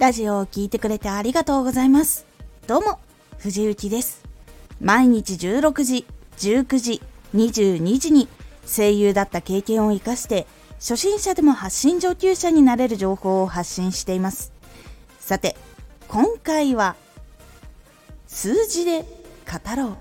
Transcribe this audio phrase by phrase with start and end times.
[0.00, 2.24] ラジオを聴いてくれてありがとうございます。
[2.66, 2.98] どうも、
[3.36, 4.24] 藤幸です。
[4.80, 6.06] 毎日16時、
[6.38, 7.02] 19時、
[7.34, 8.26] 22時に
[8.64, 10.46] 声優だった経験を活かして
[10.76, 14.54] 初心者でも発信上級者になれる情報を発信しています。
[15.18, 15.54] さて、
[16.08, 16.96] 今回は
[18.26, 19.06] 数字で語
[19.76, 19.96] ろう。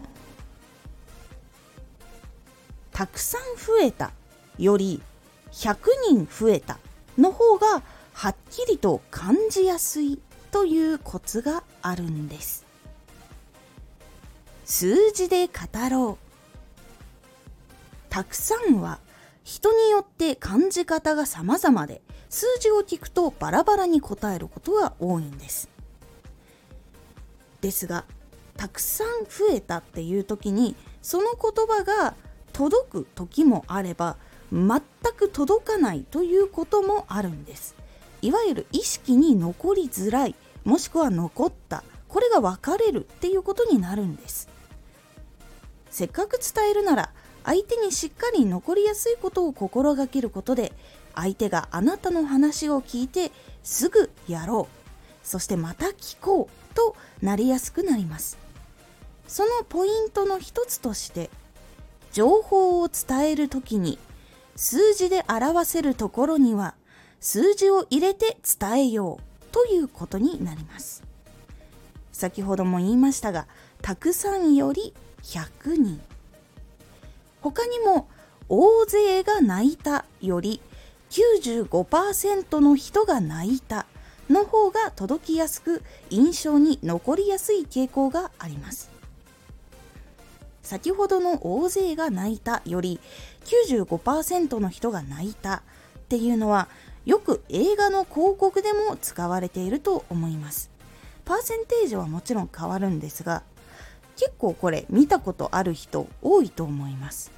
[2.93, 4.11] たくさん増えた
[4.57, 5.01] より
[5.51, 5.77] 100
[6.09, 6.77] 人増えた
[7.17, 10.19] の方がはっきりと感じやすい
[10.51, 12.65] というコツがあるんです。
[14.65, 15.53] 数字で語
[15.89, 16.29] ろう。
[18.09, 18.99] たくさんは
[19.43, 25.69] 人によって感じ方が様々で数字を聞くとバラバラに答えることが多いんです。
[27.61, 28.05] ですが
[28.57, 32.13] たくさん増えたっていう時にその言葉が
[32.53, 34.17] 届く時もあれば
[34.51, 34.81] 全
[35.15, 37.75] く届かないということもあるんです。
[38.21, 44.49] いわゆる意識に残りづらいもしくは残ったこれが分かれるっていうことになるんです。
[45.89, 47.11] せっかく伝えるなら
[47.43, 50.71] 相手にしっかり残りやすいことを心がけることで
[51.15, 53.31] 相手があなたの話を聞いて
[53.63, 55.27] すぐやろう。
[55.27, 58.37] そしてまた聞こうとなりやすくなります。
[59.27, 61.29] そのポイントの一つとして
[62.11, 63.99] 情報を伝える時に
[64.55, 66.73] 数字で表せるところには
[67.19, 71.03] 数字を入れて伝えようということになります。
[72.11, 73.47] 先ほども言いましたが
[73.81, 76.01] たくさんより100人。
[77.41, 78.07] 他にも
[78.49, 80.61] 大勢が泣いたより
[81.09, 83.85] 95%の人が泣いた
[84.29, 88.91] の方が届きやすく印象に残りやすい傾向があります。
[90.61, 92.99] 先ほどの大勢が泣いたより
[93.45, 95.61] 95%の人が泣いたっ
[96.09, 96.67] ていうのは
[97.05, 100.69] よく映画の広告でも使われていると思います。
[101.25, 103.43] パーセンテージはもちろん変わるんですが
[104.15, 107.31] 結構これ見たことある人多いと思います。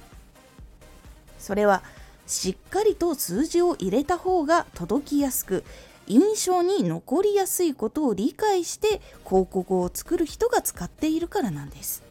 [1.38, 1.82] それは
[2.26, 5.64] しっかりと数字を入れた方が届きやすく
[6.06, 12.02] 印象に残りやすいことを理解して広告を作る人が使っているからなんです。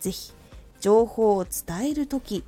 [0.00, 0.32] ぜひ
[0.80, 2.44] 情報を伝える時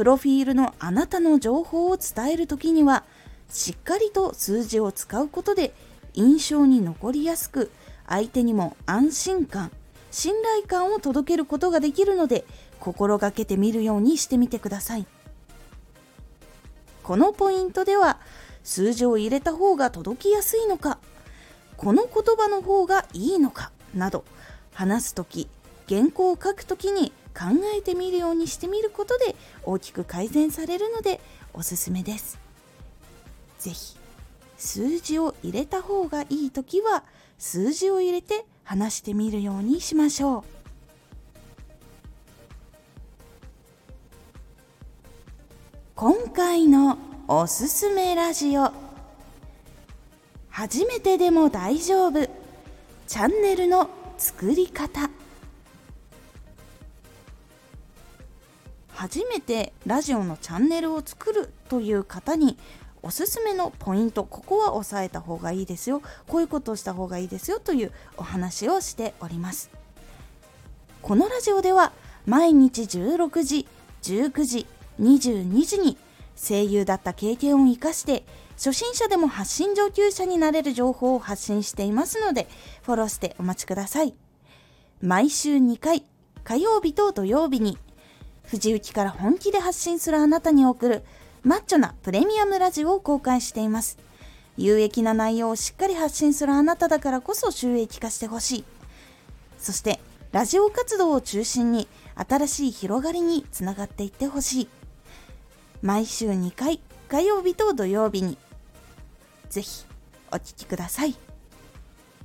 [0.00, 3.04] プロフィールのあなたの情報を伝える時には
[3.50, 5.74] しっかりと数字を使うことで
[6.14, 7.70] 印象に残りやすく
[8.08, 9.70] 相手にも安心感
[10.10, 12.46] 信頼感を届けることができるので
[12.78, 15.06] 心がけてみるようにしてみてください。
[17.02, 18.20] このポイントでは
[18.64, 20.98] 数字を入れた方が届きやすいのか
[21.76, 24.24] この言葉の方がいいのかなど
[24.72, 25.46] 話す時
[25.90, 27.44] 原稿を書く時に考
[27.76, 31.20] えてみるようにしてみることで大きく改善されるので
[31.52, 32.38] おすすめです。
[33.58, 33.96] 是非
[34.56, 37.04] 数字を入れた方がいい時は
[37.38, 40.44] 数字を入れて話してみるようにしましょう。
[45.96, 46.98] 今回の
[47.28, 48.72] おすすめラジオ
[50.48, 52.26] 初めてでも大丈夫
[53.06, 55.10] チャンネルの作り方
[59.00, 62.58] 初めてラジオのチャンネルを作るという方に
[63.02, 69.70] おすすめのポイントここは押さえた方がいいですよこういうことをした方がいいですよというお話をしております。
[71.00, 71.92] このラジオでは
[72.26, 73.66] 毎日16時
[74.02, 74.66] 19時
[75.00, 75.96] 22時に
[76.36, 82.48] 声優だった経験を生かして初心者でも発信上級者になれる情報を発信していますので
[82.82, 84.12] フォローしてお待ちください。
[85.00, 86.04] 毎週2回
[86.44, 87.78] 火曜日と土曜日に
[88.50, 91.02] 藤雪から本気で発信するあなたに送る
[91.44, 93.96] マッチョなプレミアムラジオを公開しています。
[94.56, 98.64] 有益な内容をしっかり発信するあなただからこそ収益化してほしい。
[99.56, 100.00] そして、
[100.32, 104.68] ラジオ活動を中心に新しい広がりにつながっていってほしい。
[105.80, 108.36] 毎週2回、火曜日と土曜日に。
[109.48, 109.86] ぜひ、
[110.32, 111.14] お聴きください。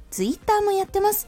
[0.09, 1.27] Twitter もやってます。